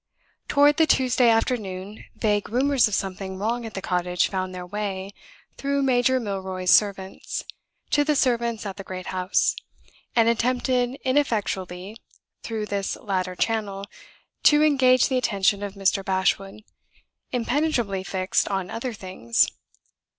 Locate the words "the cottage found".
3.75-4.51